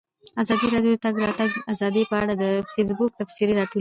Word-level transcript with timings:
ازادي 0.41 0.67
راډیو 0.75 0.93
د 0.95 0.97
د 0.99 1.01
تګ 1.05 1.15
راتګ 1.27 1.51
ازادي 1.73 2.03
په 2.11 2.15
اړه 2.21 2.33
د 2.37 2.45
فیسبوک 2.73 3.11
تبصرې 3.19 3.51
راټولې 3.59 3.65
کړي. 3.67 3.69